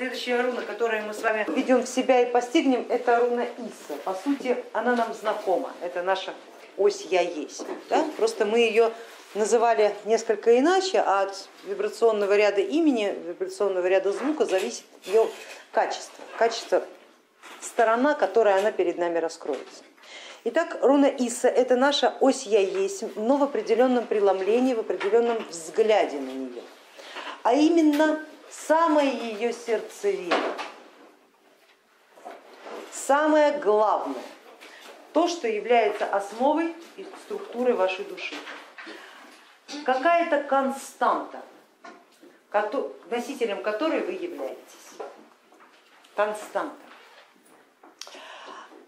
Следующая 0.00 0.40
руна, 0.40 0.62
которую 0.62 1.04
мы 1.04 1.12
с 1.12 1.20
вами 1.20 1.44
введем 1.46 1.82
в 1.82 1.86
себя 1.86 2.22
и 2.22 2.32
постигнем, 2.32 2.86
это 2.88 3.20
руна 3.20 3.44
Иса. 3.44 3.98
По 4.02 4.14
сути, 4.14 4.56
она 4.72 4.96
нам 4.96 5.12
знакома, 5.12 5.74
это 5.82 6.02
наша 6.02 6.32
ось 6.78 7.02
Я 7.10 7.20
есть. 7.20 7.66
Да? 7.90 8.06
Просто 8.16 8.46
мы 8.46 8.60
ее 8.60 8.92
называли 9.34 9.94
несколько 10.06 10.58
иначе, 10.58 11.00
а 11.00 11.24
от 11.24 11.50
вибрационного 11.64 12.34
ряда 12.34 12.62
имени, 12.62 13.14
вибрационного 13.26 13.86
ряда 13.86 14.10
звука 14.12 14.46
зависит 14.46 14.84
ее 15.04 15.28
качество, 15.70 16.24
качество 16.38 16.82
сторона, 17.60 18.14
которая 18.14 18.58
она 18.58 18.72
перед 18.72 18.96
нами 18.96 19.18
раскроется. 19.18 19.84
Итак, 20.44 20.78
руна 20.80 21.08
Иса 21.08 21.48
это 21.48 21.76
наша 21.76 22.14
ось 22.20 22.44
Я 22.44 22.60
есть, 22.60 23.04
но 23.16 23.36
в 23.36 23.42
определенном 23.42 24.06
преломлении, 24.06 24.72
в 24.72 24.80
определенном 24.80 25.44
взгляде 25.50 26.18
на 26.18 26.30
нее. 26.30 26.62
А 27.42 27.52
именно 27.52 28.18
самая 28.50 29.10
ее 29.10 29.52
сердцевина, 29.52 30.36
самое 32.92 33.58
главное, 33.58 34.22
то, 35.12 35.28
что 35.28 35.48
является 35.48 36.06
основой 36.06 36.74
и 36.96 37.06
структурой 37.24 37.74
вашей 37.74 38.04
души. 38.04 38.34
Какая-то 39.84 40.42
константа, 40.44 41.42
носителем 43.10 43.62
которой 43.62 44.00
вы 44.00 44.12
являетесь. 44.12 44.98
Константа. 46.14 46.76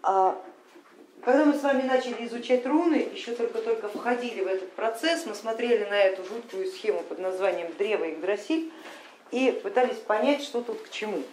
Когда 0.01 1.45
мы 1.45 1.53
с 1.53 1.63
вами 1.63 1.83
начали 1.83 2.25
изучать 2.25 2.65
руны, 2.65 2.95
еще 2.95 3.33
только-только 3.33 3.87
входили 3.87 4.41
в 4.41 4.47
этот 4.47 4.73
процесс, 4.73 5.25
мы 5.25 5.33
смотрели 5.33 5.85
на 5.85 5.97
эту 5.97 6.25
жуткую 6.25 6.67
схему 6.67 7.01
под 7.03 7.19
названием 7.19 7.73
Древо 7.77 8.09
Игдрасиль 8.09 8.73
и 9.33 9.51
пытались 9.51 9.97
понять, 9.97 10.43
что 10.43 10.61
тут 10.61 10.81
к 10.83 10.91
чему. 10.91 11.23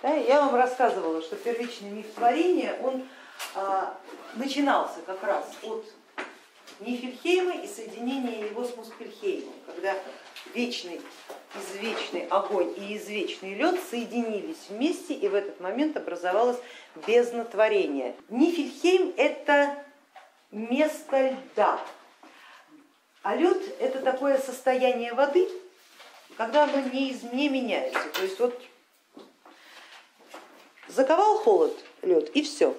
Да, 0.00 0.14
я 0.14 0.40
вам 0.40 0.54
рассказывала, 0.54 1.20
что 1.20 1.36
первичный 1.36 1.90
миф 1.90 2.06
творения, 2.14 2.76
он 2.82 3.06
а, 3.54 3.94
начинался 4.34 5.00
как 5.04 5.22
раз 5.22 5.44
от 5.62 5.84
Нифельхейма 6.80 7.56
и 7.62 7.66
соединения 7.68 8.46
его 8.46 8.64
с 8.64 8.74
Муспельхеймом, 8.74 9.52
когда 9.66 9.94
вечный, 10.54 11.00
извечный 11.54 12.26
огонь 12.28 12.72
и 12.76 12.96
извечный 12.96 13.54
лед 13.54 13.78
соединились 13.90 14.68
вместе 14.70 15.12
и 15.12 15.28
в 15.28 15.34
этот 15.34 15.60
момент 15.60 15.96
образовалось 15.96 16.58
безнотворение. 17.06 18.16
Нифельхейм 18.30 19.12
это 19.18 19.84
место 20.50 21.30
льда, 21.30 21.78
а 23.22 23.36
лед 23.36 23.62
это 23.78 24.00
такое 24.00 24.38
состояние 24.38 25.12
воды, 25.12 25.46
когда 26.36 26.64
оно 26.64 26.80
не, 26.80 27.12
не 27.32 27.48
меняется. 27.48 28.00
То 28.14 28.22
есть 28.22 28.38
вот 28.38 28.60
заковал 30.88 31.38
холод 31.38 31.76
лед 32.02 32.30
и 32.30 32.42
все, 32.42 32.76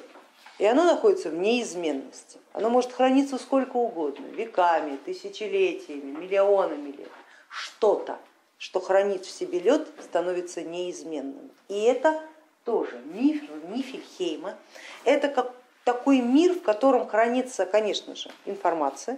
и 0.60 0.66
оно 0.66 0.84
находится 0.84 1.30
в 1.30 1.36
неизменности. 1.36 2.40
Оно 2.54 2.70
может 2.70 2.94
храниться 2.94 3.38
сколько 3.38 3.78
угодно, 3.78 4.26
веками, 4.28 4.98
тысячелетиями, 4.98 6.18
миллионами 6.18 6.92
лет. 6.92 7.12
Что-то, 7.50 8.20
что 8.58 8.80
хранит 8.80 9.26
в 9.26 9.32
себе 9.32 9.60
лед, 9.60 9.88
становится 10.02 10.62
неизменным. 10.62 11.52
И 11.68 11.82
это 11.82 12.22
тоже 12.64 13.02
миф 13.06 13.44
Нифельхейма. 13.68 14.56
Это 15.04 15.28
как 15.28 15.54
такой 15.84 16.22
мир, 16.22 16.54
в 16.54 16.62
котором 16.62 17.08
хранится, 17.08 17.66
конечно 17.66 18.16
же, 18.16 18.30
информация, 18.46 19.18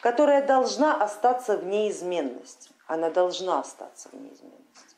которая 0.00 0.46
должна 0.46 1.02
остаться 1.02 1.56
в 1.56 1.66
неизменности. 1.66 2.70
Она 2.88 3.10
должна 3.10 3.60
остаться 3.60 4.08
в 4.08 4.14
неизменности. 4.14 4.96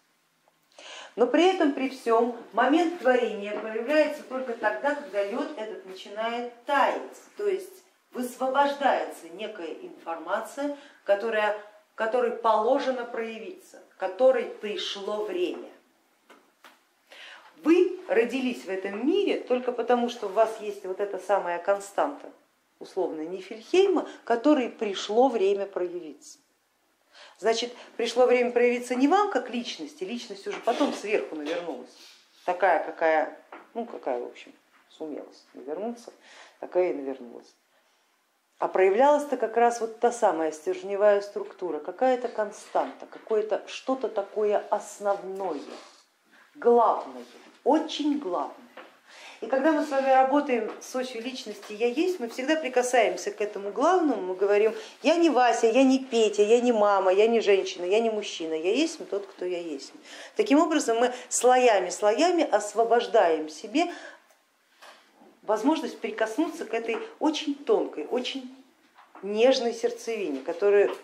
Но 1.17 1.27
при 1.27 1.45
этом, 1.45 1.73
при 1.73 1.89
всем, 1.89 2.37
момент 2.53 3.01
творения 3.01 3.59
проявляется 3.59 4.23
только 4.23 4.55
тогда, 4.55 4.95
когда 4.95 5.25
лед 5.25 5.49
этот 5.57 5.85
начинает 5.87 6.53
таять, 6.65 7.21
то 7.37 7.49
есть 7.49 7.83
высвобождается 8.13 9.29
некая 9.31 9.73
информация, 9.83 10.79
которая, 11.03 11.61
которой 11.97 12.31
положено 12.31 13.05
проявиться, 13.05 13.83
которой 13.99 14.45
пришло 14.45 15.25
время. 15.25 15.69
Вы 17.65 17.99
родились 18.07 18.65
в 18.65 18.69
этом 18.69 19.05
мире 19.05 19.41
только 19.41 19.73
потому, 19.73 20.09
что 20.09 20.27
у 20.27 20.31
вас 20.31 20.61
есть 20.61 20.85
вот 20.87 21.01
эта 21.01 21.19
самая 21.19 21.59
константа, 21.59 22.31
условно 22.79 23.23
Нифельхейма, 23.23 24.09
которой 24.23 24.71
пришло 24.71 25.29
время 25.29 25.67
проявиться. 25.67 26.39
Значит, 27.39 27.75
пришло 27.97 28.27
время 28.27 28.53
проявиться 28.53 28.95
не 28.95 29.09
вам 29.09 29.31
как 29.31 29.51
личности, 29.51 30.05
личность 30.05 30.47
уже 30.47 30.59
потом 30.61 30.93
сверху 30.93 31.37
навернулась, 31.37 31.91
такая, 32.45 32.85
какая, 32.85 33.39
ну 33.75 33.87
какая, 33.87 34.21
в 34.21 34.27
общем, 34.27 34.53
сумелась 34.89 35.45
навернуться, 35.55 36.13
такая 36.61 36.91
и 36.91 36.95
навернулась. 36.95 37.55
А 38.59 38.69
проявлялась-то 38.69 39.39
как 39.39 39.57
раз 39.57 39.81
вот 39.81 40.01
та 40.01 40.13
самая 40.13 40.53
стержневая 40.53 41.23
структура, 41.23 41.79
какая-то 41.79 42.29
константа, 42.29 43.07
какое-то 43.07 43.63
что-то 43.67 44.09
такое 44.09 44.59
основное, 44.69 45.61
главное, 46.57 47.25
очень 47.65 48.19
главное. 48.19 48.70
И 49.41 49.47
когда 49.47 49.73
мы 49.73 49.87
с 49.87 49.89
вами 49.89 50.11
работаем 50.11 50.71
с 50.83 50.95
осью 50.95 51.23
личности 51.23 51.73
я 51.73 51.87
есть, 51.87 52.21
мы 52.21 52.29
всегда 52.29 52.57
прикасаемся 52.57 53.31
к 53.31 53.41
этому 53.41 53.71
главному, 53.71 54.21
мы 54.21 54.35
говорим, 54.35 54.75
я 55.03 55.17
не 55.17 55.31
Вася, 55.31 55.67
я 55.67 55.83
не 55.83 55.99
Петя, 55.99 56.43
я 56.43 56.61
не 56.61 56.73
мама, 56.73 57.11
я 57.11 57.27
не 57.27 57.41
женщина, 57.41 57.87
я 57.87 58.01
не 58.01 58.11
мужчина, 58.11 58.53
я 58.53 58.75
есть 58.75 58.99
тот, 59.09 59.27
кто 59.27 59.47
я 59.47 59.59
есть. 59.59 59.93
Таким 60.37 60.59
образом 60.59 60.99
мы 60.99 61.13
слоями, 61.31 61.89
слоями 61.89 62.43
освобождаем 62.43 63.49
себе 63.49 63.91
возможность 65.43 65.99
прикоснуться 65.99 66.67
к 66.67 66.75
этой 66.75 66.99
очень 67.19 67.55
тонкой, 67.55 68.07
очень 68.11 68.55
нежной 69.23 69.73
сердцевине, 69.73 70.41
которую 70.41 70.95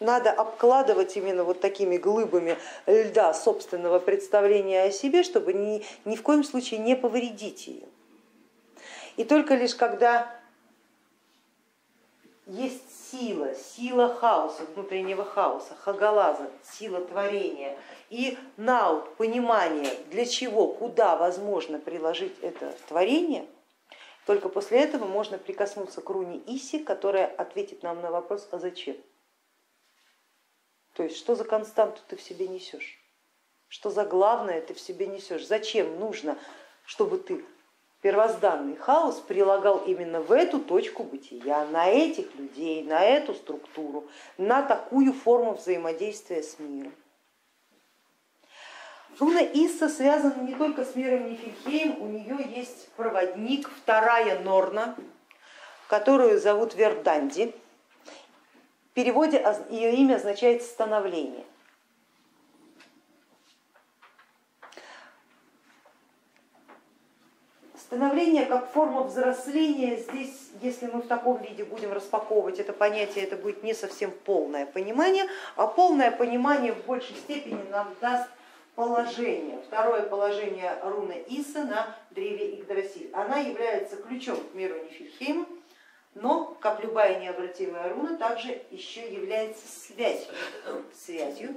надо 0.00 0.32
обкладывать 0.32 1.16
именно 1.16 1.44
вот 1.44 1.60
такими 1.60 1.96
глыбами 1.96 2.56
льда 2.86 3.32
собственного 3.34 3.98
представления 3.98 4.82
о 4.84 4.90
себе, 4.90 5.22
чтобы 5.22 5.52
ни, 5.52 5.84
ни 6.04 6.16
в 6.16 6.22
коем 6.22 6.42
случае 6.42 6.80
не 6.80 6.96
повредить 6.96 7.66
ее. 7.66 7.86
И 9.16 9.24
только 9.24 9.54
лишь 9.54 9.74
когда 9.74 10.34
есть 12.46 13.10
сила, 13.12 13.54
сила 13.54 14.12
хаоса, 14.14 14.62
внутреннего 14.74 15.24
хаоса, 15.24 15.74
хагалаза, 15.76 16.50
сила 16.64 17.00
творения 17.00 17.76
и 18.08 18.36
наут, 18.56 19.14
понимание, 19.16 19.92
для 20.10 20.26
чего, 20.26 20.68
куда 20.68 21.16
возможно 21.16 21.78
приложить 21.78 22.36
это 22.40 22.74
творение, 22.88 23.46
только 24.26 24.48
после 24.48 24.80
этого 24.80 25.06
можно 25.06 25.38
прикоснуться 25.38 26.00
к 26.00 26.10
руне 26.10 26.40
Иси, 26.46 26.78
которая 26.78 27.26
ответит 27.26 27.82
нам 27.82 28.00
на 28.00 28.10
вопрос, 28.10 28.48
а 28.50 28.58
зачем? 28.58 28.96
То 31.00 31.04
есть 31.04 31.16
что 31.16 31.34
за 31.34 31.44
константу 31.44 32.02
ты 32.08 32.16
в 32.16 32.20
себе 32.20 32.46
несешь? 32.46 32.98
Что 33.68 33.88
за 33.88 34.04
главное 34.04 34.60
ты 34.60 34.74
в 34.74 34.80
себе 34.80 35.06
несешь? 35.06 35.46
Зачем 35.46 35.98
нужно, 35.98 36.36
чтобы 36.84 37.16
ты 37.16 37.42
первозданный 38.02 38.76
хаос 38.76 39.18
прилагал 39.20 39.78
именно 39.78 40.20
в 40.20 40.30
эту 40.30 40.60
точку 40.60 41.04
бытия, 41.04 41.64
на 41.64 41.86
этих 41.86 42.34
людей, 42.34 42.82
на 42.82 43.02
эту 43.02 43.32
структуру, 43.32 44.10
на 44.36 44.60
такую 44.60 45.14
форму 45.14 45.54
взаимодействия 45.54 46.42
с 46.42 46.58
миром? 46.58 46.92
Руна 49.18 49.40
Исса 49.40 49.88
связана 49.88 50.42
не 50.42 50.54
только 50.54 50.84
с 50.84 50.94
миром 50.96 51.30
Нифельхейм, 51.30 52.02
у 52.02 52.08
нее 52.08 52.46
есть 52.54 52.90
проводник, 52.90 53.70
вторая 53.70 54.38
Норна, 54.40 54.94
которую 55.88 56.38
зовут 56.38 56.74
Верданди 56.74 57.54
переводе 59.00 59.42
ее 59.70 59.94
имя 59.94 60.16
означает 60.16 60.62
становление. 60.62 61.44
Становление 67.78 68.44
как 68.44 68.70
форма 68.70 69.04
взросления, 69.04 69.96
здесь, 69.96 70.50
если 70.60 70.86
мы 70.86 71.00
в 71.00 71.06
таком 71.06 71.40
виде 71.42 71.64
будем 71.64 71.92
распаковывать 71.94 72.58
это 72.58 72.74
понятие, 72.74 73.24
это 73.24 73.36
будет 73.36 73.62
не 73.62 73.72
совсем 73.72 74.10
полное 74.10 74.66
понимание, 74.66 75.24
а 75.56 75.66
полное 75.66 76.10
понимание 76.10 76.74
в 76.74 76.84
большей 76.84 77.16
степени 77.16 77.62
нам 77.70 77.88
даст 78.02 78.28
положение, 78.74 79.60
второе 79.66 80.02
положение 80.02 80.78
руны 80.84 81.24
Иса 81.26 81.64
на 81.64 81.96
древе 82.10 82.56
Игдрасиль. 82.56 83.10
Она 83.14 83.38
является 83.38 83.96
ключом 83.96 84.36
к 84.36 84.54
миру 84.54 84.74
Нифельхейма, 84.84 85.46
но, 86.14 86.56
как 86.60 86.82
любая 86.82 87.20
необратимая 87.20 87.92
руна, 87.92 88.16
также 88.16 88.62
еще 88.70 89.12
является 89.12 89.66
связью, 89.68 90.32
связью 90.94 91.56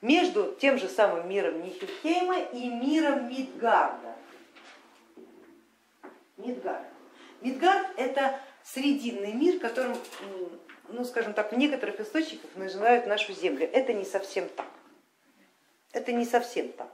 между 0.00 0.54
тем 0.60 0.78
же 0.78 0.88
самым 0.88 1.28
миром 1.28 1.62
Нихельхейма 1.62 2.40
и 2.40 2.68
миром 2.68 3.28
Мидгарда. 3.28 4.14
Мидгард. 6.36 6.86
Мидгард 7.42 7.86
это 7.96 8.40
срединный 8.64 9.32
мир, 9.32 9.58
которым, 9.58 9.96
ну 10.88 11.04
скажем 11.04 11.34
так, 11.34 11.52
в 11.52 11.56
некоторых 11.56 12.00
источниках 12.00 12.50
называют 12.54 13.06
нашу 13.06 13.32
землю. 13.32 13.68
Это 13.70 13.92
не 13.92 14.04
совсем 14.04 14.48
так. 14.48 14.68
Это 15.92 16.12
не 16.12 16.24
совсем 16.24 16.70
так. 16.72 16.90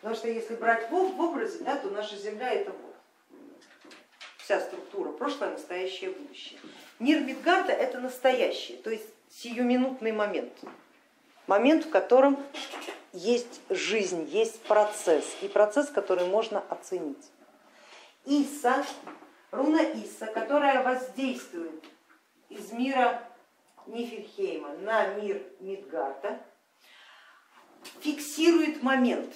Потому 0.00 0.16
что 0.16 0.28
если 0.28 0.54
брать 0.54 0.90
в, 0.90 0.94
образе, 0.94 1.62
да, 1.62 1.76
то 1.76 1.90
наша 1.90 2.16
Земля 2.16 2.50
это 2.50 2.72
вот 2.72 2.89
вся 4.50 4.60
структура, 4.60 5.12
прошлое, 5.12 5.52
настоящее, 5.52 6.10
будущее. 6.10 6.58
Мир 6.98 7.20
Мидгарда 7.20 7.70
это 7.70 8.00
настоящее, 8.00 8.78
то 8.78 8.90
есть 8.90 9.06
сиюминутный 9.30 10.10
момент, 10.10 10.52
момент, 11.46 11.84
в 11.84 11.90
котором 11.90 12.36
есть 13.12 13.60
жизнь, 13.70 14.28
есть 14.28 14.60
процесс, 14.62 15.24
и 15.42 15.46
процесс, 15.46 15.88
который 15.88 16.26
можно 16.26 16.64
оценить. 16.68 17.30
Иса, 18.24 18.84
руна 19.52 19.82
Иса, 19.82 20.26
которая 20.26 20.82
воздействует 20.82 21.84
из 22.48 22.72
мира 22.72 23.22
Нифельхейма 23.86 24.72
на 24.78 25.14
мир 25.14 25.40
Мидгарда, 25.60 26.40
фиксирует 28.00 28.82
момент. 28.82 29.32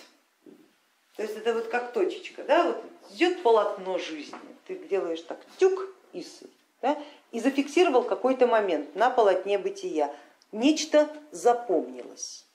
То 1.14 1.22
есть 1.22 1.36
это 1.36 1.54
вот 1.54 1.68
как 1.68 1.92
точечка, 1.92 2.42
да, 2.42 2.64
вот 2.64 2.84
идет 3.10 3.42
полотно 3.42 3.98
жизни, 3.98 4.38
ты 4.66 4.76
делаешь 4.88 5.22
так 5.22 5.38
тюк 5.58 5.88
Исы, 6.12 6.48
да, 6.82 6.98
и 7.32 7.40
зафиксировал 7.40 8.02
какой-то 8.02 8.46
момент 8.46 8.94
на 8.94 9.10
полотне 9.10 9.58
бытия, 9.58 10.14
нечто 10.52 11.08
запомнилось. 11.30 12.46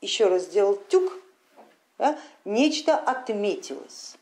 Еще 0.00 0.28
раз 0.28 0.44
сделал 0.44 0.76
тюк, 0.88 1.12
да, 1.98 2.18
нечто 2.44 2.96
отметилось. 2.96 4.16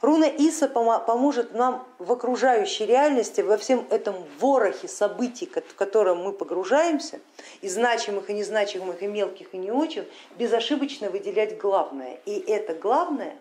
Руна 0.00 0.26
Иса 0.26 0.68
поможет 0.68 1.54
нам 1.54 1.84
в 1.98 2.12
окружающей 2.12 2.86
реальности, 2.86 3.40
во 3.40 3.56
всем 3.56 3.84
этом 3.90 4.14
ворохе 4.38 4.86
событий, 4.86 5.46
в 5.46 5.74
котором 5.74 6.18
мы 6.22 6.32
погружаемся, 6.32 7.20
и 7.62 7.68
значимых, 7.68 8.30
и 8.30 8.34
незначимых, 8.34 9.02
и 9.02 9.08
мелких, 9.08 9.54
и 9.54 9.56
не 9.56 9.72
очень, 9.72 10.08
безошибочно 10.38 11.10
выделять 11.10 11.58
главное. 11.58 12.20
И 12.26 12.38
это 12.46 12.74
главное 12.74 13.36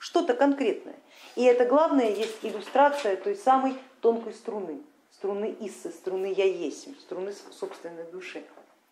что-то 0.00 0.34
конкретное. 0.34 0.98
И 1.36 1.44
это 1.44 1.66
главное 1.66 2.08
есть 2.08 2.38
иллюстрация 2.42 3.16
той 3.16 3.36
самой 3.36 3.76
тонкой 4.00 4.32
струны, 4.32 4.82
струны 5.12 5.54
Иссы, 5.60 5.90
струны 5.90 6.32
Я 6.32 6.46
есть, 6.46 6.98
струны 7.00 7.32
собственной 7.52 8.04
души, 8.04 8.42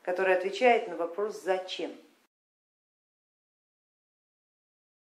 которая 0.03 0.37
отвечает 0.37 0.87
на 0.87 0.97
вопрос 0.97 1.43
зачем. 1.43 1.91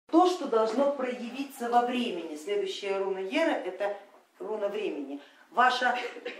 То, 0.09 0.27
что 0.27 0.47
должно 0.47 0.93
проявиться 0.93 1.69
во 1.69 1.81
времени, 1.81 2.37
следующая 2.37 2.97
руна 2.99 3.19
Ера 3.19 3.51
это 3.51 3.97
руна 4.39 4.69
времени. 4.69 5.21
Ваша 5.51 5.97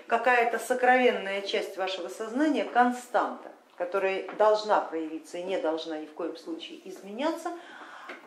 какая-то 0.08 0.60
сокровенная 0.60 1.42
часть 1.42 1.76
вашего 1.76 2.08
сознания, 2.08 2.64
константа, 2.64 3.52
которая 3.76 4.30
должна 4.38 4.80
проявиться 4.80 5.38
и 5.40 5.44
не 5.44 5.60
должна 5.60 6.00
ни 6.00 6.06
в 6.06 6.14
коем 6.14 6.38
случае 6.38 6.88
изменяться, 6.88 7.52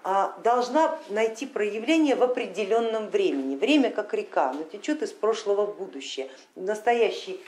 должна 0.02 0.98
найти 1.08 1.46
проявление 1.46 2.16
в 2.16 2.22
определенном 2.22 3.08
времени. 3.08 3.56
Время 3.56 3.90
как 3.90 4.14
река, 4.14 4.52
но 4.52 4.64
течет 4.64 5.02
из 5.02 5.12
прошлого 5.12 5.66
в 5.66 5.76
будущее. 5.76 6.30
В 6.54 6.62
настоящий 6.62 7.40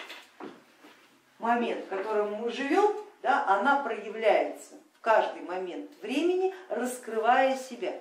момент, 1.38 1.84
в 1.84 1.88
котором 1.88 2.34
мы 2.34 2.50
живем, 2.50 2.94
да, 3.23 3.44
она 3.46 3.82
проявляется 3.82 4.75
каждый 5.00 5.43
момент 5.43 5.90
времени, 6.00 6.55
раскрывая 6.69 7.56
себя. 7.56 7.94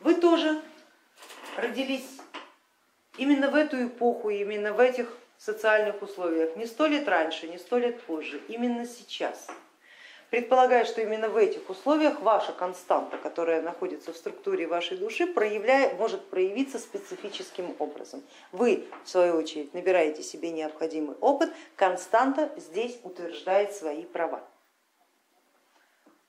Вы 0.00 0.14
тоже 0.14 0.60
родились 1.56 2.18
именно 3.16 3.50
в 3.50 3.54
эту 3.54 3.86
эпоху, 3.86 4.30
именно 4.30 4.72
в 4.72 4.80
этих 4.80 5.12
социальных 5.38 6.02
условиях, 6.02 6.56
не 6.56 6.66
сто 6.66 6.86
лет 6.86 7.08
раньше, 7.08 7.48
не 7.48 7.58
сто 7.58 7.78
лет 7.78 8.00
позже, 8.02 8.40
именно 8.48 8.86
сейчас. 8.86 9.48
Предполагаю, 10.30 10.84
что 10.84 11.00
именно 11.00 11.30
в 11.30 11.38
этих 11.38 11.70
условиях 11.70 12.20
ваша 12.20 12.52
константа, 12.52 13.16
которая 13.16 13.62
находится 13.62 14.12
в 14.12 14.16
структуре 14.16 14.66
вашей 14.66 14.98
души, 14.98 15.26
проявляет, 15.26 15.98
может 15.98 16.28
проявиться 16.28 16.78
специфическим 16.78 17.74
образом. 17.78 18.22
Вы, 18.52 18.86
в 19.04 19.08
свою 19.08 19.36
очередь, 19.36 19.72
набираете 19.72 20.22
себе 20.22 20.50
необходимый 20.50 21.16
опыт, 21.20 21.50
константа 21.76 22.52
здесь 22.58 22.98
утверждает 23.04 23.72
свои 23.72 24.04
права. 24.04 24.42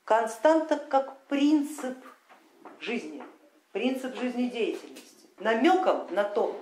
Константа 0.04 0.76
как 0.76 1.18
принцип 1.26 1.98
жизни, 2.80 3.22
принцип 3.72 4.16
жизнедеятельности, 4.16 5.26
намеком 5.40 6.06
на 6.10 6.24
то, 6.24 6.58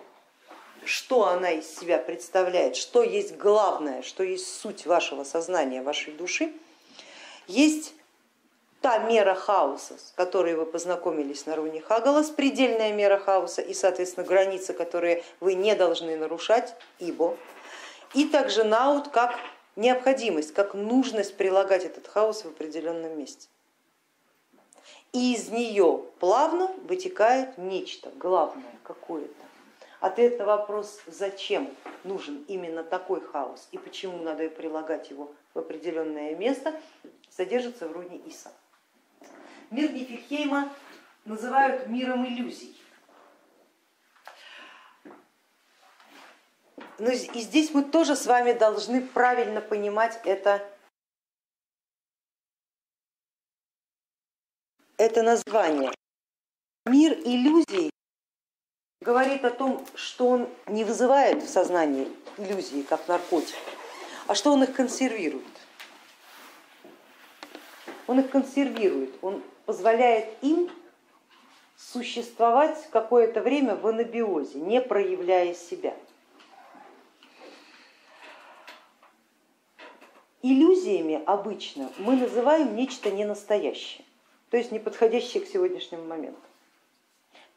что 0.84 1.28
она 1.28 1.52
из 1.52 1.72
себя 1.78 1.98
представляет, 1.98 2.74
что 2.74 3.04
есть 3.04 3.36
главное, 3.36 4.02
что 4.02 4.24
есть 4.24 4.60
суть 4.60 4.86
вашего 4.86 5.22
сознания, 5.22 5.82
вашей 5.82 6.12
души, 6.14 6.52
есть 7.48 7.94
та 8.80 8.98
мера 8.98 9.34
хаоса, 9.34 9.98
с 9.98 10.12
которой 10.14 10.54
вы 10.54 10.64
познакомились 10.64 11.46
на 11.46 11.56
руне 11.56 11.80
Хагалас, 11.80 12.30
предельная 12.30 12.92
мера 12.92 13.18
хаоса 13.18 13.62
и, 13.62 13.74
соответственно, 13.74 14.26
границы, 14.26 14.72
которые 14.72 15.24
вы 15.40 15.54
не 15.54 15.74
должны 15.74 16.16
нарушать, 16.16 16.74
ибо, 16.98 17.36
и 18.14 18.26
также 18.26 18.64
наут 18.64 19.08
как 19.08 19.36
необходимость, 19.76 20.54
как 20.54 20.74
нужность 20.74 21.36
прилагать 21.36 21.84
этот 21.84 22.06
хаос 22.06 22.44
в 22.44 22.48
определенном 22.48 23.18
месте. 23.18 23.48
И 25.12 25.34
из 25.34 25.48
нее 25.48 26.04
плавно 26.20 26.68
вытекает 26.84 27.58
нечто 27.58 28.10
главное 28.16 28.74
какое-то. 28.82 29.34
Ответ 30.00 30.38
на 30.38 30.44
вопрос, 30.44 31.00
зачем 31.06 31.74
нужен 32.04 32.44
именно 32.46 32.84
такой 32.84 33.20
хаос 33.20 33.68
и 33.72 33.78
почему 33.78 34.18
надо 34.18 34.48
прилагать 34.48 35.10
его 35.10 35.32
в 35.54 35.58
определенное 35.58 36.36
место, 36.36 36.78
содержится 37.38 37.86
в 37.86 37.92
руне 37.92 38.16
Иса. 38.26 38.50
Мир 39.70 39.92
Нифельхейма 39.92 40.74
называют 41.24 41.86
миром 41.86 42.26
иллюзий. 42.26 42.76
Но 46.98 47.06
ну, 47.06 47.10
и 47.10 47.40
здесь 47.40 47.72
мы 47.72 47.84
тоже 47.84 48.16
с 48.16 48.26
вами 48.26 48.54
должны 48.54 49.06
правильно 49.06 49.60
понимать 49.60 50.20
это, 50.24 50.68
это 54.96 55.22
название. 55.22 55.92
Мир 56.86 57.12
иллюзий 57.12 57.90
говорит 59.00 59.44
о 59.44 59.52
том, 59.52 59.86
что 59.94 60.26
он 60.26 60.48
не 60.66 60.82
вызывает 60.82 61.44
в 61.44 61.48
сознании 61.48 62.08
иллюзии, 62.36 62.82
как 62.82 63.06
наркотик, 63.06 63.54
а 64.26 64.34
что 64.34 64.50
он 64.50 64.64
их 64.64 64.74
консервирует 64.74 65.67
он 68.08 68.20
их 68.20 68.30
консервирует, 68.30 69.10
он 69.22 69.42
позволяет 69.66 70.26
им 70.42 70.68
существовать 71.76 72.88
какое-то 72.90 73.40
время 73.40 73.76
в 73.76 73.86
анабиозе, 73.86 74.58
не 74.58 74.80
проявляя 74.80 75.54
себя. 75.54 75.94
Иллюзиями 80.40 81.22
обычно 81.26 81.90
мы 81.98 82.16
называем 82.16 82.74
нечто 82.74 83.10
ненастоящее, 83.10 84.04
то 84.50 84.56
есть 84.56 84.72
не 84.72 84.78
подходящее 84.78 85.42
к 85.42 85.46
сегодняшнему 85.46 86.04
моменту. 86.04 86.40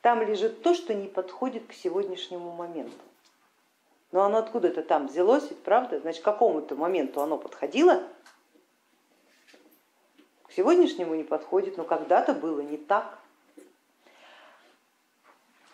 Там 0.01 0.22
лежит 0.22 0.62
то, 0.63 0.74
что 0.74 0.93
не 0.93 1.08
подходит 1.08 1.65
к 1.67 1.74
сегодняшнему 1.74 2.51
моменту. 2.51 2.91
Но 4.12 4.24
оно 4.24 4.39
откуда-то 4.39 4.81
там 4.84 5.08
взялось, 5.08 5.50
ведь 5.50 5.63
правда? 5.63 6.00
Значит, 6.01 6.22
к 6.22 6.25
какому-то 6.25 6.75
моменту 6.75 7.22
оно 7.22 7.38
подходило, 7.38 8.03
сегодняшнему 10.55 11.15
не 11.15 11.24
подходит, 11.24 11.77
но 11.77 11.84
когда-то 11.84 12.34
было 12.34 12.62
не 12.62 12.77
так. 12.77 13.17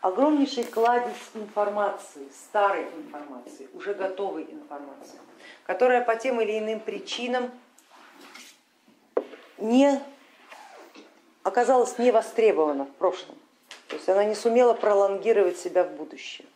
Огромнейший 0.01 0.63
кладезь 0.63 1.31
информации, 1.33 2.27
старой 2.31 2.83
информации, 2.95 3.67
уже 3.73 3.93
готовой 3.93 4.43
информации, 4.43 5.19
которая 5.65 6.01
по 6.01 6.15
тем 6.15 6.39
или 6.39 6.59
иным 6.59 6.79
причинам 6.79 7.51
не 9.57 9.99
оказалась 11.43 11.97
не 11.97 12.11
востребована 12.11 12.85
в 12.85 12.91
прошлом, 12.91 13.37
то 13.87 13.95
есть 13.95 14.07
она 14.07 14.23
не 14.23 14.35
сумела 14.35 14.73
пролонгировать 14.73 15.57
себя 15.57 15.83
в 15.83 15.91
будущее. 15.93 16.47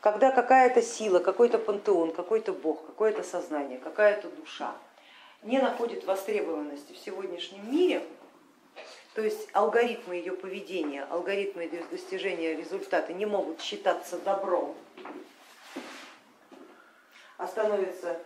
Когда 0.00 0.30
какая-то 0.30 0.82
сила, 0.82 1.18
какой-то 1.18 1.58
пантеон, 1.58 2.12
какой-то 2.12 2.52
бог, 2.52 2.86
какое-то 2.86 3.22
сознание, 3.22 3.78
какая-то 3.78 4.28
душа 4.28 4.74
не 5.42 5.58
находит 5.58 6.04
востребованности 6.04 6.92
в 6.92 6.98
сегодняшнем 6.98 7.70
мире, 7.70 8.04
то 9.14 9.22
есть 9.22 9.48
алгоритмы 9.52 10.14
ее 10.14 10.32
поведения, 10.32 11.04
алгоритмы 11.04 11.68
достижения 11.90 12.54
результата 12.54 13.12
не 13.12 13.26
могут 13.26 13.60
считаться 13.60 14.18
добром, 14.18 14.76
а 17.36 17.46
становятся 17.46 18.20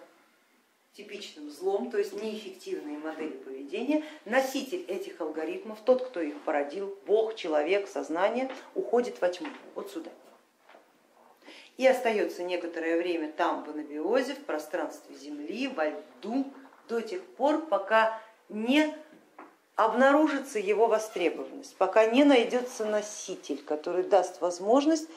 типичным 0.92 1.50
злом, 1.50 1.90
то 1.90 1.99
есть 1.99 2.12
неэффективные 2.12 2.99
модели 2.99 3.31
поведения, 3.31 4.04
носитель 4.26 4.85
этих 4.88 5.21
алгоритмов, 5.21 5.81
тот, 5.85 6.07
кто 6.07 6.21
их 6.21 6.38
породил, 6.42 6.99
Бог, 7.07 7.35
человек, 7.35 7.88
сознание, 7.88 8.50
уходит 8.75 9.21
во 9.21 9.31
тьму, 9.31 9.49
вот 9.75 9.90
сюда. 9.90 10.11
И 11.78 11.87
остается 11.87 12.42
некоторое 12.42 12.99
время 12.99 13.33
там 13.33 13.64
в 13.64 13.71
анабиозе, 13.71 14.35
в 14.35 14.45
пространстве 14.45 15.16
Земли, 15.16 15.69
во 15.69 15.88
льду, 15.88 16.52
до 16.92 17.00
тех 17.00 17.22
пор, 17.22 17.62
пока 17.66 18.20
не 18.50 18.94
обнаружится 19.76 20.58
его 20.58 20.87
востребованность, 20.87 21.75
пока 21.76 22.04
не 22.04 22.22
найдется 22.25 22.84
носитель, 22.84 23.62
который 23.64 24.02
даст 24.02 24.42
возможность 24.42 25.08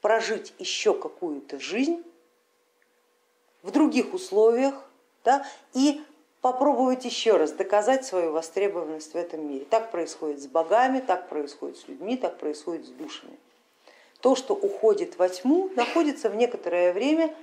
прожить 0.00 0.54
еще 0.58 0.94
какую-то 0.94 1.58
жизнь 1.58 2.04
в 3.62 3.72
других 3.72 4.14
условиях 4.14 4.74
да, 5.24 5.44
и 5.72 6.00
попробовать 6.40 7.04
еще 7.04 7.36
раз 7.36 7.50
доказать 7.50 8.04
свою 8.04 8.30
востребованность 8.30 9.12
в 9.12 9.16
этом 9.16 9.48
мире. 9.48 9.64
Так 9.68 9.90
происходит 9.90 10.40
с 10.40 10.46
богами, 10.46 11.00
так 11.00 11.28
происходит 11.28 11.78
с 11.78 11.88
людьми, 11.88 12.16
так 12.16 12.38
происходит 12.38 12.86
с 12.86 12.90
душами. 12.90 13.36
То, 14.20 14.36
что 14.36 14.54
уходит 14.54 15.18
во 15.18 15.28
тьму, 15.28 15.70
находится 15.74 16.30
в 16.30 16.36
некоторое 16.36 16.92
время 16.92 17.34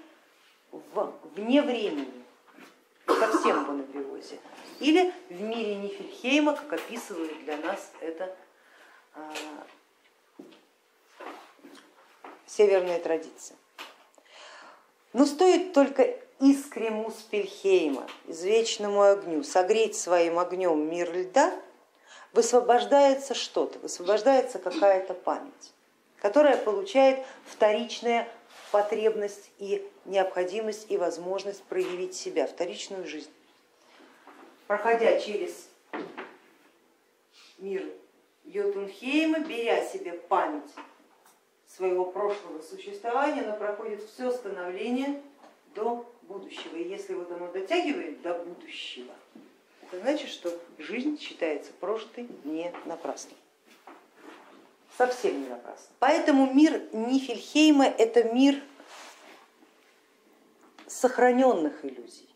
вне 1.35 1.61
времени, 1.61 2.20
совсем 3.07 3.65
в 3.65 3.69
анабиозе. 3.69 4.39
Или 4.79 5.13
в 5.29 5.41
мире 5.41 5.75
Нифельхейма, 5.75 6.55
как 6.55 6.73
описывает 6.73 7.43
для 7.45 7.57
нас 7.57 7.91
это 7.99 8.35
а, 9.13 9.33
северная 12.47 12.99
традиция. 12.99 13.57
Но 15.13 15.25
стоит 15.25 15.73
только 15.73 16.17
искре 16.39 16.89
Муспельхейма, 16.89 18.07
извечному 18.27 19.03
огню, 19.03 19.43
согреть 19.43 19.95
своим 19.95 20.39
огнем 20.39 20.89
мир 20.89 21.13
льда, 21.13 21.53
высвобождается 22.33 23.35
что-то, 23.35 23.79
высвобождается 23.79 24.57
какая-то 24.57 25.13
память, 25.13 25.73
которая 26.19 26.57
получает 26.57 27.25
вторичная 27.45 28.27
потребность 28.71 29.51
и 29.59 29.87
необходимость 30.05 30.89
и 30.89 30.97
возможность 30.97 31.63
проявить 31.63 32.15
себя, 32.15 32.47
вторичную 32.47 33.05
жизнь. 33.05 33.31
Проходя 34.67 35.19
через 35.19 35.69
мир 37.57 37.83
Йотунхейма, 38.45 39.39
беря 39.39 39.85
себе 39.85 40.13
память 40.13 40.71
своего 41.67 42.05
прошлого 42.05 42.61
существования, 42.61 43.41
она 43.41 43.53
проходит 43.53 44.03
все 44.03 44.31
становление 44.31 45.21
до 45.75 46.05
будущего. 46.23 46.75
И 46.75 46.87
если 46.87 47.13
вот 47.13 47.31
оно 47.31 47.51
дотягивает 47.51 48.21
до 48.21 48.33
будущего, 48.33 49.13
это 49.83 49.99
значит, 49.99 50.29
что 50.29 50.57
жизнь 50.77 51.19
считается 51.19 51.71
прожитой 51.79 52.27
не 52.43 52.73
напрасно. 52.85 53.33
Совсем 54.97 55.41
не 55.41 55.49
напрасно. 55.49 55.87
Поэтому 55.99 56.51
мир 56.53 56.81
Нифельхейма 56.91 57.85
это 57.85 58.23
мир 58.23 58.61
сохраненных 60.87 61.85
иллюзий, 61.85 62.29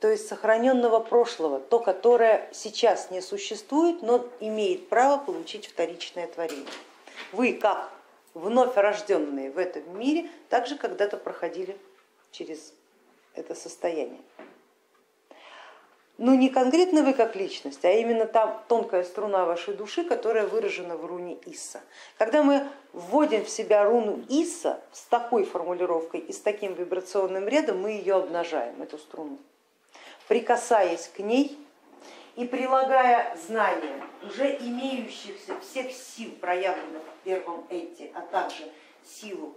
то 0.00 0.08
есть 0.08 0.26
сохраненного 0.26 1.00
прошлого, 1.00 1.60
то, 1.60 1.78
которое 1.78 2.48
сейчас 2.52 3.10
не 3.10 3.20
существует, 3.20 4.02
но 4.02 4.26
имеет 4.40 4.88
право 4.88 5.22
получить 5.22 5.66
вторичное 5.66 6.26
творение. 6.26 6.66
Вы, 7.32 7.52
как 7.52 7.92
вновь 8.34 8.76
рожденные 8.76 9.50
в 9.50 9.58
этом 9.58 9.98
мире, 9.98 10.30
также 10.48 10.76
когда-то 10.76 11.16
проходили 11.18 11.76
через 12.32 12.72
это 13.34 13.54
состояние. 13.54 14.20
Но 16.20 16.34
не 16.34 16.50
конкретно 16.50 17.02
вы 17.02 17.14
как 17.14 17.34
личность, 17.34 17.82
а 17.82 17.90
именно 17.90 18.26
та 18.26 18.46
тонкая 18.68 19.04
струна 19.04 19.46
вашей 19.46 19.72
души, 19.72 20.04
которая 20.04 20.46
выражена 20.46 20.98
в 20.98 21.06
руне 21.06 21.38
Исса. 21.46 21.80
Когда 22.18 22.42
мы 22.42 22.68
вводим 22.92 23.42
в 23.42 23.48
себя 23.48 23.84
руну 23.84 24.22
Исса 24.28 24.82
с 24.92 25.04
такой 25.04 25.44
формулировкой 25.44 26.20
и 26.20 26.34
с 26.34 26.40
таким 26.40 26.74
вибрационным 26.74 27.48
рядом, 27.48 27.80
мы 27.80 27.92
ее 27.92 28.16
обнажаем, 28.16 28.82
эту 28.82 28.98
струну. 28.98 29.38
Прикасаясь 30.28 31.08
к 31.08 31.20
ней 31.20 31.58
и 32.36 32.44
прилагая 32.44 33.34
знания 33.46 34.04
уже 34.22 34.58
имеющихся 34.58 35.58
всех 35.62 35.90
сил, 35.90 36.32
проявленных 36.38 37.00
в 37.02 37.24
первом 37.24 37.66
эти, 37.70 38.12
а 38.14 38.20
также 38.20 38.64
силу 39.06 39.54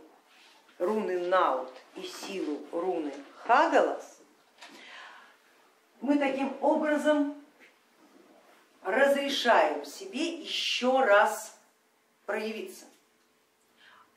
руны 0.79 1.19
Наут 1.27 1.73
и 1.97 2.03
силу 2.03 2.59
руны 2.71 3.11
Хагалас, 3.45 4.22
мы 6.03 6.19
таким 6.19 6.53
образом 6.61 7.33
разрешаем 8.83 9.85
себе 9.85 10.35
еще 10.41 10.99
раз 11.01 11.57
проявиться, 12.25 12.85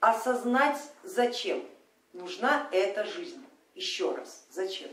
осознать, 0.01 0.79
зачем 1.05 1.65
нужна 2.13 2.69
эта 2.73 3.05
жизнь, 3.05 3.43
еще 3.77 4.13
раз, 4.17 4.45
зачем, 4.51 4.91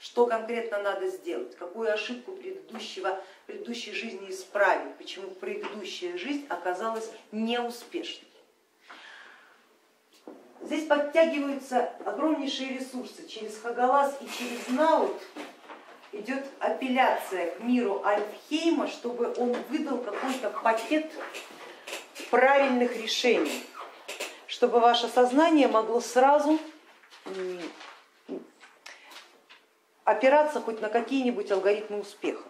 что 0.00 0.26
конкретно 0.26 0.82
надо 0.82 1.08
сделать, 1.08 1.56
какую 1.56 1.92
ошибку 1.92 2.32
предыдущего, 2.32 3.22
предыдущей 3.46 3.92
жизни 3.92 4.28
исправить, 4.28 4.96
почему 4.96 5.30
предыдущая 5.30 6.18
жизнь 6.18 6.44
оказалась 6.48 7.08
неуспешной. 7.30 8.28
Здесь 10.60 10.88
подтягиваются 10.88 11.92
огромнейшие 12.04 12.78
ресурсы. 12.78 13.26
Через 13.28 13.58
Хагалас 13.58 14.16
и 14.20 14.26
через 14.26 14.68
Наут 14.68 15.20
идет 16.12 16.44
апелляция 16.58 17.50
к 17.52 17.60
миру 17.60 18.02
Альфхейма, 18.04 18.86
чтобы 18.88 19.34
он 19.36 19.52
выдал 19.68 19.98
какой-то 19.98 20.50
пакет 20.50 21.10
правильных 22.30 22.96
решений, 22.96 23.64
чтобы 24.46 24.80
ваше 24.80 25.08
сознание 25.08 25.68
могло 25.68 26.00
сразу 26.00 26.58
опираться 30.04 30.60
хоть 30.60 30.80
на 30.80 30.88
какие-нибудь 30.88 31.50
алгоритмы 31.50 32.00
успеха. 32.00 32.44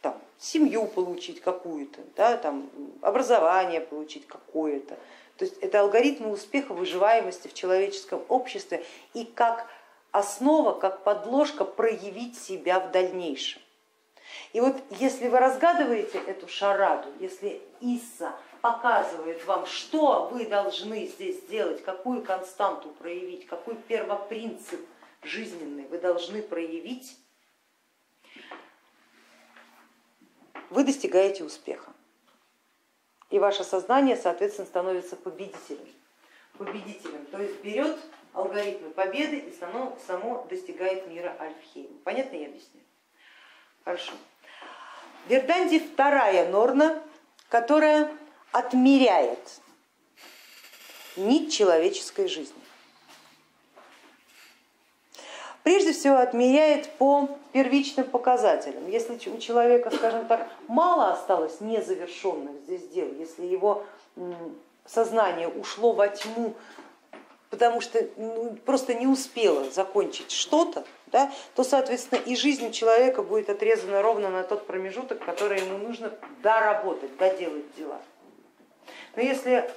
Там, 0.00 0.20
семью 0.38 0.86
получить 0.86 1.40
какую-то, 1.40 2.00
да, 2.16 2.36
там, 2.38 2.70
образование 3.02 3.80
получить 3.80 4.26
какое-то, 4.26 4.98
то 5.36 5.44
есть 5.46 5.56
это 5.58 5.80
алгоритмы 5.80 6.30
успеха 6.30 6.74
выживаемости 6.74 7.48
в 7.48 7.54
человеческом 7.54 8.22
обществе 8.28 8.84
и 9.14 9.24
как 9.24 9.66
основа, 10.12 10.78
как 10.78 11.02
подложка 11.04 11.64
проявить 11.64 12.38
себя 12.38 12.80
в 12.80 12.90
дальнейшем. 12.90 13.62
И 14.52 14.60
вот 14.60 14.76
если 14.90 15.28
вы 15.28 15.38
разгадываете 15.38 16.18
эту 16.18 16.48
шараду, 16.48 17.08
если 17.18 17.60
Иса 17.80 18.32
показывает 18.60 19.44
вам, 19.44 19.66
что 19.66 20.28
вы 20.32 20.46
должны 20.46 21.06
здесь 21.06 21.40
сделать, 21.40 21.82
какую 21.82 22.22
константу 22.22 22.90
проявить, 22.90 23.46
какой 23.46 23.74
первопринцип 23.74 24.80
жизненный 25.22 25.86
вы 25.86 25.98
должны 25.98 26.42
проявить, 26.42 27.16
вы 30.68 30.84
достигаете 30.84 31.44
успеха 31.44 31.92
и 33.30 33.38
ваше 33.38 33.64
сознание, 33.64 34.16
соответственно, 34.16 34.66
становится 34.66 35.16
победителем. 35.16 35.88
победителем 36.58 37.26
то 37.26 37.38
есть 37.38 37.62
берет 37.62 37.98
алгоритмы 38.32 38.90
победы 38.90 39.38
и 39.38 39.52
само, 39.52 39.96
само 40.06 40.46
достигает 40.48 41.06
мира 41.08 41.36
Альфхейма. 41.38 41.98
Понятно 42.04 42.36
я 42.36 42.46
объясняю? 42.46 42.84
Хорошо. 43.84 44.12
Верданди 45.28 45.78
вторая 45.80 46.48
норна, 46.48 47.02
которая 47.48 48.10
отмеряет 48.52 49.60
нить 51.16 51.52
человеческой 51.52 52.28
жизни 52.28 52.60
прежде 55.62 55.92
всего 55.92 56.16
отмеряет 56.16 56.90
по 56.98 57.28
первичным 57.52 58.06
показателям. 58.06 58.88
Если 58.88 59.18
у 59.30 59.38
человека, 59.38 59.90
скажем 59.94 60.26
так, 60.26 60.48
мало 60.68 61.12
осталось 61.12 61.60
незавершенных 61.60 62.60
здесь 62.64 62.88
дел, 62.88 63.08
если 63.18 63.46
его 63.46 63.84
сознание 64.86 65.48
ушло 65.48 65.92
во 65.92 66.08
тьму, 66.08 66.54
потому 67.50 67.80
что 67.80 68.08
ну, 68.16 68.56
просто 68.64 68.94
не 68.94 69.06
успело 69.06 69.70
закончить 69.70 70.30
что-то, 70.30 70.84
да, 71.08 71.30
то, 71.54 71.64
соответственно, 71.64 72.20
и 72.20 72.36
жизнь 72.36 72.72
человека 72.72 73.22
будет 73.22 73.50
отрезана 73.50 74.00
ровно 74.00 74.30
на 74.30 74.44
тот 74.44 74.66
промежуток, 74.66 75.24
который 75.24 75.60
ему 75.60 75.78
нужно 75.78 76.12
доработать, 76.42 77.16
доделать 77.18 77.74
дела. 77.76 78.00
Но 79.16 79.22
если 79.22 79.68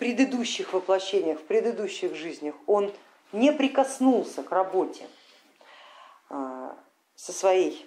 предыдущих 0.00 0.72
воплощениях, 0.72 1.38
в 1.38 1.42
предыдущих 1.42 2.16
жизнях 2.16 2.54
он 2.66 2.90
не 3.32 3.52
прикоснулся 3.52 4.42
к 4.42 4.50
работе 4.50 5.06
а, 6.30 6.74
со 7.14 7.32
своей 7.34 7.86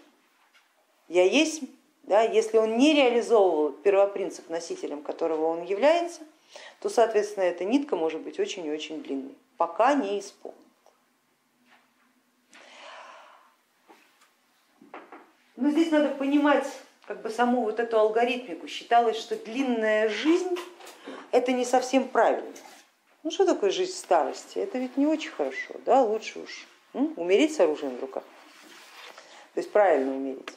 я 1.09 1.23
есть, 1.23 1.63
да, 2.03 2.21
если 2.21 2.57
он 2.57 2.77
не 2.77 2.93
реализовывал 2.93 3.71
первопринцип 3.71 4.49
носителем 4.49 5.01
которого 5.01 5.45
он 5.47 5.63
является, 5.63 6.21
то, 6.79 6.89
соответственно, 6.89 7.45
эта 7.45 7.63
нитка 7.63 7.95
может 7.95 8.21
быть 8.21 8.39
очень 8.39 8.65
и 8.65 8.71
очень 8.71 9.01
длинной, 9.01 9.35
пока 9.57 9.93
не 9.93 10.19
исполнит. 10.19 10.59
Но 15.55 15.71
здесь 15.71 15.91
надо 15.91 16.09
понимать 16.09 16.67
как 17.07 17.21
бы 17.21 17.29
саму 17.29 17.61
вот 17.61 17.79
эту 17.79 17.97
алгоритмику. 17.97 18.67
Считалось, 18.67 19.17
что 19.17 19.35
длинная 19.35 20.09
жизнь 20.09 20.55
это 21.31 21.51
не 21.51 21.63
совсем 21.65 22.07
правильно. 22.07 22.53
Ну 23.23 23.31
что 23.31 23.45
такое 23.45 23.71
жизнь 23.71 23.93
в 23.93 23.97
старости? 23.97 24.59
Это 24.59 24.77
ведь 24.77 24.97
не 24.97 25.07
очень 25.07 25.31
хорошо, 25.31 25.75
да, 25.85 26.01
лучше 26.01 26.39
уж 26.39 26.67
умереть 26.93 27.55
с 27.55 27.59
оружием 27.59 27.95
в 27.95 28.01
руках. 28.01 28.23
То 29.53 29.59
есть 29.59 29.71
правильно 29.71 30.13
умереть, 30.13 30.53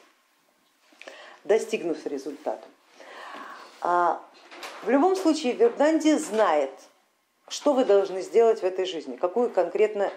достигнув 1.47 2.07
результата. 2.07 2.67
А 3.81 4.21
в 4.83 4.91
любом 4.91 5.17
случае 5.17 5.53
Верданди 5.53 6.17
знает, 6.17 6.73
что 7.49 7.73
вы 7.73 7.85
должны 7.85 8.23
сделать 8.23 8.61
в 8.61 8.65
этой 8.65 8.85
жизни, 8.85 9.17
какую 9.17 9.51
конкретно 9.51 10.13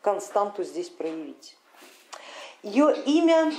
константу 0.00 0.64
здесь 0.64 0.88
проявить. 0.88 1.56
Ее 2.62 2.94
имя, 3.04 3.52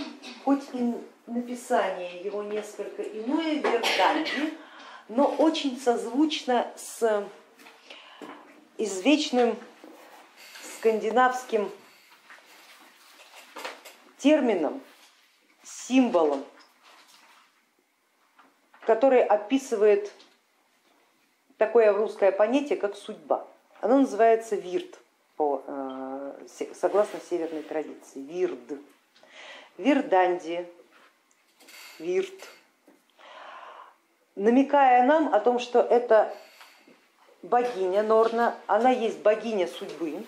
хоть 0.46 0.64
и 0.74 0.94
написание 1.28 2.22
его 2.22 2.44
несколько 2.44 3.04
иное, 3.04 3.56
Верданди, 3.56 4.58
но 5.10 5.26
очень 5.26 5.80
созвучно 5.80 6.72
с 6.76 7.28
извечным 8.78 9.58
скандинавским 10.78 11.72
термином, 14.18 14.82
символом, 15.64 16.46
который 18.82 19.24
описывает 19.24 20.12
такое 21.58 21.94
русское 21.94 22.32
понятие, 22.32 22.78
как 22.78 22.96
судьба. 22.96 23.48
Оно 23.80 24.00
называется 24.00 24.56
вирт, 24.56 25.00
э, 25.40 26.34
согласно 26.74 27.20
северной 27.20 27.64
традиции, 27.64 28.20
вирд. 28.20 28.60
Вирданди, 29.78 30.68
вирт, 31.98 32.50
намекая 34.36 35.04
нам 35.04 35.34
о 35.34 35.40
том, 35.40 35.60
что 35.60 35.82
это 35.82 36.36
богиня 37.42 38.04
Норна, 38.04 38.56
она 38.68 38.90
есть 38.90 39.20
богиня 39.20 39.68
судьбы, 39.68 40.24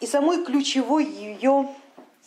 и 0.00 0.06
самой 0.06 0.44
ключевой 0.44 1.04
ее 1.04 1.68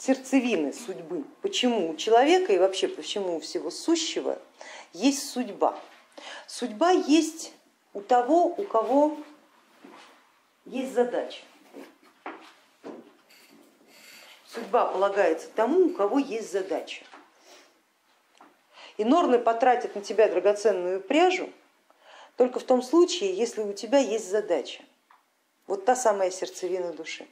сердцевины 0.02 0.74
судьбы. 0.74 1.24
Почему 1.44 1.92
у 1.92 1.96
человека 1.96 2.54
и 2.54 2.58
вообще 2.58 2.88
почему 2.88 3.38
у 3.38 3.40
всего 3.40 3.70
сущего 3.70 4.40
есть 4.94 5.30
судьба. 5.30 5.80
Судьба 6.48 6.90
есть 6.92 7.54
у 7.94 8.02
того, 8.02 8.46
у 8.46 8.64
кого 8.64 9.18
есть 10.66 10.94
задача. 10.94 11.42
Судьба 14.48 14.86
полагается 14.86 15.48
тому, 15.50 15.86
у 15.86 15.90
кого 15.92 16.18
есть 16.18 16.52
задача. 16.52 17.06
И 18.98 19.06
норны 19.06 19.38
потратят 19.38 19.96
на 19.96 20.02
тебя 20.02 20.28
драгоценную 20.28 21.00
пряжу 21.00 21.50
только 22.38 22.60
в 22.60 22.64
том 22.64 22.82
случае, 22.82 23.36
если 23.36 23.62
у 23.62 23.74
тебя 23.74 24.00
есть 24.00 24.30
задача. 24.30 24.82
Вот 25.68 25.86
та 25.86 25.96
самая 25.96 26.32
сердцевина 26.32 26.92
души. 26.92 27.28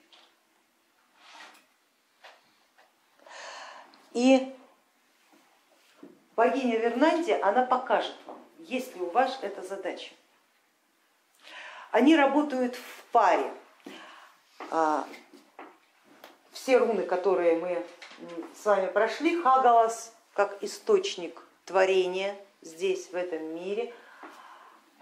И 4.13 4.55
богиня 6.35 6.77
Вернанди, 6.77 7.31
она 7.31 7.65
покажет 7.65 8.15
вам, 8.25 8.39
есть 8.59 8.95
ли 8.95 9.01
у 9.01 9.09
вас 9.09 9.37
эта 9.41 9.61
задача. 9.61 10.11
Они 11.91 12.15
работают 12.15 12.75
в 12.75 13.03
паре. 13.11 13.51
А, 14.71 15.07
все 16.51 16.77
руны, 16.77 17.03
которые 17.03 17.57
мы 17.57 17.83
с 18.55 18.65
вами 18.65 18.87
прошли, 18.87 19.41
Хагалас 19.41 20.13
как 20.33 20.63
источник 20.63 21.41
творения 21.65 22.35
здесь, 22.61 23.09
в 23.09 23.15
этом 23.15 23.55
мире, 23.55 23.93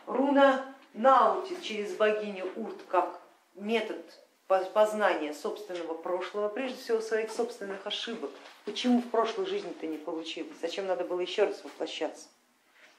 руна 0.06 0.66
Наути 0.94 1.56
через 1.62 1.96
богиню 1.96 2.50
Урт 2.56 2.82
как 2.88 3.20
метод 3.54 4.04
познания 4.48 5.34
собственного 5.34 5.94
прошлого, 5.94 6.50
прежде 6.50 6.82
всего 6.82 7.02
своих 7.02 7.32
собственных 7.32 7.86
ошибок. 7.86 8.32
Почему 8.68 9.00
в 9.02 9.08
прошлой 9.08 9.46
жизни-то 9.46 9.88
не 9.88 9.96
получилось? 9.96 10.58
Зачем 10.62 10.88
надо 10.88 11.06
было 11.06 11.22
еще 11.22 11.46
раз 11.46 11.64
воплощаться? 11.64 12.28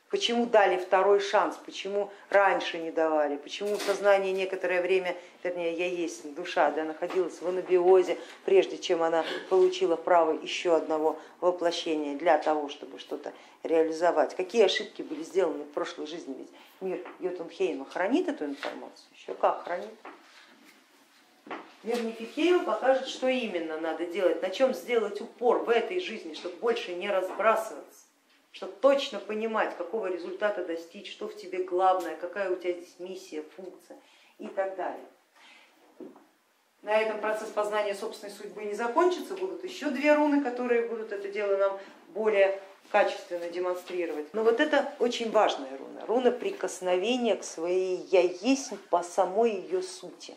Почему 0.09 0.47
дали 0.47 0.79
второй 0.79 1.21
шанс, 1.21 1.59
почему 1.63 2.11
раньше 2.31 2.79
не 2.79 2.91
давали, 2.91 3.37
почему 3.37 3.77
сознание 3.77 4.33
некоторое 4.33 4.81
время, 4.81 5.15
вернее 5.45 5.75
я 5.75 5.87
есть 5.87 6.35
душа, 6.35 6.71
да, 6.71 6.85
находилась 6.85 7.43
в 7.43 7.47
анабиозе, 7.47 8.17
прежде 8.47 8.79
чем 8.79 9.03
она 9.03 9.27
получила 9.51 9.97
право 9.97 10.33
еще 10.33 10.75
одного 10.75 11.19
воплощения 11.43 12.17
для 12.17 12.39
того, 12.39 12.71
чтобы 12.71 12.99
что-то 12.99 13.35
реализовать. 13.63 14.35
Какие 14.35 14.65
ошибки 14.65 15.03
были 15.03 15.23
сделаны 15.23 15.65
в 15.65 15.71
прошлой 15.73 16.07
жизни, 16.07 16.35
ведь 16.39 16.51
мир 16.81 17.07
Йотунхейма 17.21 17.85
хранит 17.85 18.27
эту 18.27 18.47
информацию, 18.47 19.07
еще 19.15 19.35
как 19.35 19.65
хранит. 19.65 19.91
Мир 21.89 22.03
Нефикеева 22.03 22.65
покажет, 22.65 23.09
что 23.09 23.29
именно 23.29 23.81
надо 23.81 24.05
делать, 24.05 24.43
на 24.43 24.51
чем 24.51 24.75
сделать 24.75 25.23
упор 25.23 25.61
в 25.61 25.71
этой 25.71 26.01
жизни, 26.01 26.35
чтобы 26.35 26.57
больше 26.57 26.95
не 26.95 27.09
разбрасываться, 27.09 28.05
чтобы 28.53 28.75
точно 28.83 29.19
понимать, 29.19 29.75
какого 29.75 30.09
результата 30.09 30.67
достичь, 30.67 31.11
что 31.11 31.29
в 31.29 31.35
тебе 31.35 31.65
главное, 31.65 32.15
какая 32.17 32.51
у 32.51 32.57
тебя 32.57 32.75
здесь 32.75 32.97
миссия, 32.99 33.43
функция 33.57 33.97
и 34.39 34.49
так 34.49 34.77
далее. 34.77 35.07
На 36.83 36.95
этом 37.01 37.23
процесс 37.23 37.49
познания 37.49 37.95
собственной 37.95 38.35
судьбы 38.35 38.65
не 38.65 38.75
закончится, 38.75 39.35
будут 39.35 39.65
еще 39.65 39.89
две 39.89 40.13
руны, 40.13 40.43
которые 40.43 40.89
будут 40.89 41.11
это 41.13 41.29
дело 41.29 41.57
нам 41.57 41.81
более 42.09 42.61
качественно 42.91 43.49
демонстрировать. 43.49 44.27
Но 44.35 44.45
вот 44.45 44.61
это 44.61 44.93
очень 44.99 45.31
важная 45.31 45.75
руна, 45.79 46.05
руна 46.05 46.33
прикосновения 46.33 47.35
к 47.37 47.45
своей 47.45 48.07
я 48.11 48.21
есть 48.21 48.79
по 48.91 49.03
самой 49.03 49.53
ее 49.53 49.81
сути. 49.81 50.37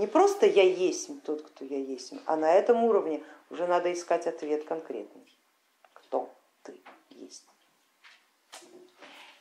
Не 0.00 0.06
просто 0.06 0.46
я 0.46 0.62
есть 0.62 1.10
тот, 1.24 1.42
кто 1.42 1.62
я 1.62 1.76
есть, 1.76 2.14
а 2.24 2.34
на 2.34 2.50
этом 2.50 2.84
уровне 2.84 3.22
уже 3.50 3.66
надо 3.66 3.92
искать 3.92 4.26
ответ 4.26 4.64
конкретный. 4.64 5.38
Кто 5.92 6.34
ты 6.62 6.80
есть. 7.10 7.44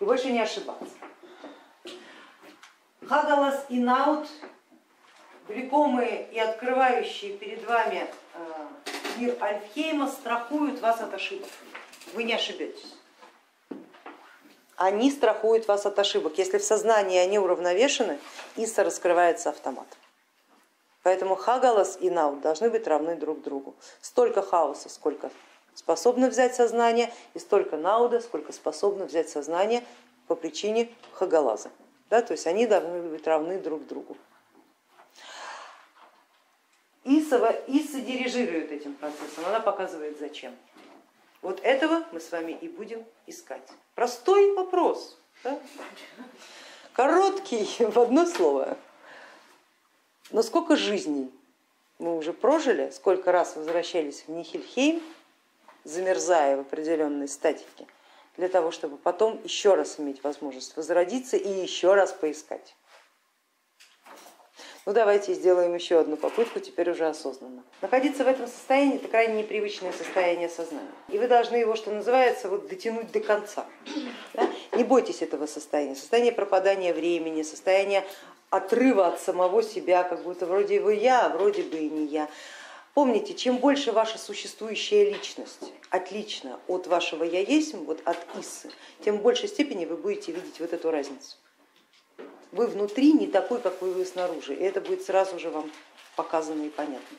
И 0.01 0.03
больше 0.03 0.29
не 0.29 0.41
ошибаться. 0.41 0.93
Хагалас 3.07 3.67
и 3.69 3.79
Наут, 3.79 4.27
влекомые 5.47 6.29
и 6.29 6.39
открывающие 6.39 7.37
перед 7.37 7.65
вами 7.65 8.05
э, 8.33 8.67
мир 9.15 9.37
Альфхейма, 9.41 10.09
страхуют 10.09 10.81
вас 10.81 10.99
от 10.99 11.13
ошибок. 11.13 11.47
Вы 12.13 12.25
не 12.25 12.33
ошибетесь. 12.33 12.97
Они 14.75 15.09
страхуют 15.09 15.69
вас 15.69 15.85
от 15.85 15.97
ошибок. 15.99 16.37
Если 16.37 16.57
в 16.57 16.63
сознании 16.65 17.17
они 17.17 17.39
уравновешены, 17.39 18.19
Иса 18.57 18.83
раскрывается 18.83 19.51
автоматом. 19.51 19.97
Поэтому 21.03 21.35
хагалас 21.35 21.97
и 21.99 22.09
наут 22.09 22.41
должны 22.41 22.69
быть 22.69 22.85
равны 22.87 23.15
друг 23.15 23.41
другу. 23.41 23.75
Столько 24.01 24.41
хаоса, 24.41 24.89
сколько 24.89 25.31
способно 25.73 26.29
взять 26.29 26.55
сознание, 26.55 27.11
и 27.33 27.39
столько 27.39 27.77
науда, 27.77 28.19
сколько 28.19 28.51
способно 28.51 29.05
взять 29.05 29.29
сознание 29.29 29.83
по 30.27 30.35
причине 30.35 30.89
хагалаза. 31.13 31.71
Да, 32.09 32.21
то 32.21 32.33
есть 32.33 32.47
они 32.47 32.65
должны 32.67 33.01
быть 33.03 33.25
равны 33.25 33.59
друг 33.59 33.85
другу. 33.87 34.17
Исова, 37.05 37.51
Иса 37.67 38.01
дирижирует 38.01 38.71
этим 38.71 38.93
процессом, 38.93 39.45
она 39.47 39.59
показывает 39.59 40.19
зачем. 40.19 40.55
Вот 41.41 41.61
этого 41.63 42.03
мы 42.11 42.19
с 42.19 42.31
вами 42.31 42.51
и 42.51 42.67
будем 42.67 43.05
искать. 43.25 43.67
Простой 43.95 44.53
вопрос, 44.53 45.17
да? 45.43 45.57
короткий 46.93 47.65
в 47.85 47.97
одно 47.97 48.25
слово. 48.25 48.77
Но 50.31 50.43
сколько 50.43 50.75
жизней 50.75 51.31
мы 51.97 52.17
уже 52.17 52.33
прожили, 52.33 52.91
сколько 52.91 53.31
раз 53.31 53.55
возвращались 53.55 54.23
в 54.27 54.29
Нихельхейм, 54.29 55.01
замерзая 55.83 56.57
в 56.57 56.61
определенной 56.61 57.27
статике, 57.27 57.87
для 58.37 58.47
того, 58.47 58.71
чтобы 58.71 58.97
потом 58.97 59.39
еще 59.43 59.75
раз 59.75 59.99
иметь 59.99 60.23
возможность 60.23 60.77
возродиться 60.77 61.35
и 61.35 61.49
еще 61.49 61.95
раз 61.95 62.13
поискать. 62.13 62.75
Ну 64.85 64.93
давайте 64.93 65.33
сделаем 65.33 65.75
еще 65.75 65.99
одну 65.99 66.15
попытку, 66.15 66.59
теперь 66.59 66.89
уже 66.89 67.07
осознанно. 67.07 67.63
Находиться 67.81 68.23
в 68.23 68.27
этом 68.27 68.47
состоянии 68.47 68.95
это 68.95 69.07
крайне 69.07 69.43
непривычное 69.43 69.91
состояние 69.91 70.49
сознания. 70.49 70.89
И 71.09 71.19
вы 71.19 71.27
должны 71.27 71.57
его, 71.57 71.75
что 71.75 71.91
называется, 71.91 72.49
вот 72.49 72.67
дотянуть 72.67 73.11
до 73.11 73.19
конца. 73.19 73.65
Да? 74.33 74.49
Не 74.73 74.83
бойтесь 74.83 75.21
этого 75.21 75.45
состояния, 75.47 75.95
состояние 75.95 76.31
пропадания 76.31 76.93
времени, 76.93 77.43
состояние 77.43 78.03
отрыва 78.49 79.07
от 79.07 79.19
самого 79.19 79.63
себя, 79.63 80.03
как 80.03 80.23
будто 80.23 80.45
вроде 80.45 80.79
бы 80.79 80.93
я, 80.93 81.25
а 81.25 81.29
вроде 81.29 81.63
бы 81.63 81.77
и 81.77 81.89
не 81.89 82.05
я. 82.05 82.29
Помните, 82.93 83.33
чем 83.33 83.57
больше 83.57 83.91
ваша 83.91 84.17
существующая 84.17 85.11
личность 85.11 85.71
отлична 85.89 86.59
от 86.67 86.87
вашего 86.87 87.23
я 87.23 87.41
есть, 87.41 87.73
вот 87.73 88.01
от 88.05 88.17
Иссы, 88.39 88.71
тем 89.03 89.19
в 89.19 89.21
большей 89.21 89.47
степени 89.47 89.85
вы 89.85 89.95
будете 89.95 90.31
видеть 90.31 90.59
вот 90.59 90.73
эту 90.73 90.91
разницу. 90.91 91.37
Вы 92.51 92.67
внутри 92.67 93.13
не 93.13 93.27
такой, 93.27 93.61
какой 93.61 93.91
вы 93.91 94.05
снаружи, 94.05 94.55
и 94.55 94.63
это 94.63 94.81
будет 94.81 95.03
сразу 95.03 95.39
же 95.39 95.49
вам 95.49 95.71
показано 96.15 96.63
и 96.63 96.69
понятно. 96.69 97.17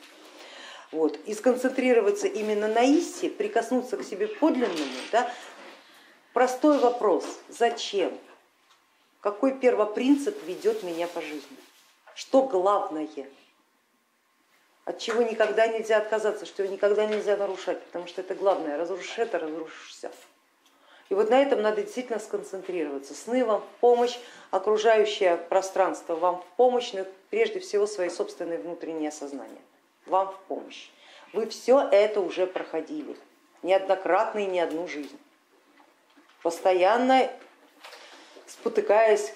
Вот. 0.91 1.17
И 1.25 1.33
сконцентрироваться 1.33 2.27
именно 2.27 2.67
на 2.67 2.83
Иссе, 2.83 3.29
прикоснуться 3.29 3.95
к 3.95 4.03
себе 4.03 4.27
подлинному, 4.27 4.91
да, 5.11 5.31
простой 6.33 6.79
вопрос, 6.79 7.25
зачем? 7.47 8.11
Какой 9.21 9.53
первопринцип 9.53 10.43
ведет 10.43 10.81
меня 10.83 11.07
по 11.07 11.21
жизни? 11.21 11.57
Что 12.15 12.41
главное? 12.41 13.07
От 14.83 14.97
чего 14.97 15.21
никогда 15.21 15.67
нельзя 15.67 15.97
отказаться, 15.97 16.47
что 16.47 16.67
никогда 16.67 17.05
нельзя 17.05 17.37
нарушать, 17.37 17.81
потому 17.83 18.07
что 18.07 18.21
это 18.21 18.33
главное, 18.33 18.77
разрушишь 18.77 19.19
это, 19.19 19.37
разрушишься. 19.37 20.11
И 21.09 21.13
вот 21.13 21.29
на 21.29 21.39
этом 21.39 21.61
надо 21.61 21.83
действительно 21.83 22.19
сконцентрироваться. 22.19 23.13
Сны 23.13 23.45
вам 23.45 23.61
в 23.61 23.79
помощь, 23.79 24.17
окружающее 24.49 25.37
пространство 25.37 26.15
вам 26.15 26.41
в 26.41 26.45
помощь, 26.55 26.93
но 26.93 27.05
прежде 27.29 27.59
всего 27.59 27.85
свои 27.85 28.09
собственные 28.09 28.57
внутренние 28.57 29.11
сознания 29.11 29.61
вам 30.07 30.31
в 30.31 30.39
помощь. 30.47 30.89
Вы 31.31 31.47
все 31.47 31.87
это 31.91 32.21
уже 32.21 32.47
проходили, 32.47 33.15
неоднократно 33.61 34.39
и 34.39 34.45
не 34.45 34.59
одну 34.59 34.87
жизнь. 34.87 35.19
Постоянно 36.41 37.29
спотыкаясь, 38.61 39.33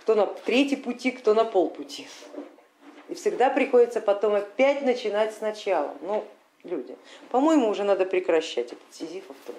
кто 0.00 0.14
на 0.14 0.26
третий 0.26 0.76
пути, 0.76 1.10
кто 1.10 1.34
на 1.34 1.44
полпути. 1.44 2.08
И 3.08 3.14
всегда 3.14 3.50
приходится 3.50 4.00
потом 4.00 4.34
опять 4.34 4.82
начинать 4.82 5.34
сначала. 5.34 5.94
Ну, 6.00 6.24
люди, 6.62 6.96
по-моему, 7.30 7.68
уже 7.68 7.84
надо 7.84 8.06
прекращать 8.06 8.72
этот 8.72 8.82
сизифов 8.90 9.36
труд. 9.44 9.56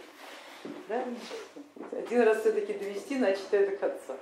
Да? 0.89 1.03
Один 1.91 2.21
раз 2.23 2.41
все-таки 2.41 2.73
довести 2.73 3.17
начатое 3.17 3.69
до 3.69 3.77
конца. 3.77 4.17